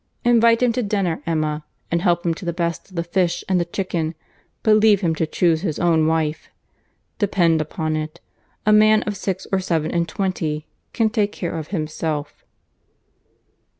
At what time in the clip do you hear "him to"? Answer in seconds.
0.63-0.81, 2.25-2.43, 5.01-5.27